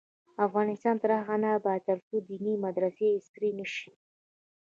[0.47, 3.89] افغانستان تر هغو نه ابادیږي، ترڅو دیني مدرسې عصري نشي.